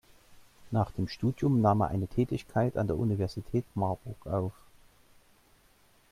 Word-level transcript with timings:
Nach 0.71 0.89
dem 0.89 1.07
Studium 1.07 1.61
nahm 1.61 1.81
er 1.81 1.89
eine 1.89 2.07
Tätigkeit 2.07 2.75
an 2.75 2.87
der 2.87 2.97
Universität 2.97 3.65
Marburg 3.75 4.25
auf. 4.25 4.53